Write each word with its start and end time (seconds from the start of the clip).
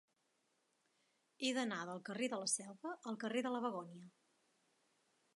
He 1.47 1.51
d'anar 1.57 1.81
del 1.89 2.01
carrer 2.07 2.29
de 2.33 2.39
la 2.43 2.47
Selva 2.53 2.93
al 3.11 3.19
carrer 3.25 3.43
de 3.49 3.51
la 3.57 3.61
Begònia. 3.67 4.09